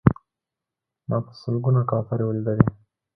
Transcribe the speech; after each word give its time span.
ما 1.09 1.17
په 1.25 1.31
سلګونه 1.41 1.81
کوترې 1.89 2.23
ولیدلې. 2.25 2.65